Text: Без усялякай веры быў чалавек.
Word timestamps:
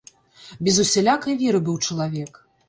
Без 0.67 0.79
усялякай 0.83 1.37
веры 1.43 1.59
быў 1.69 1.77
чалавек. 1.87 2.43